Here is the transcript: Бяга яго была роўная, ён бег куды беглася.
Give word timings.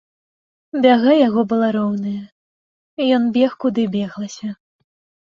Бяга 0.83 1.11
яго 1.27 1.41
была 1.51 1.67
роўная, 1.75 2.21
ён 3.17 3.27
бег 3.35 3.51
куды 3.65 3.85
беглася. 3.97 4.49